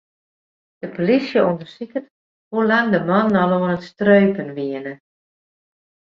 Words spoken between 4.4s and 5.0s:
wiene.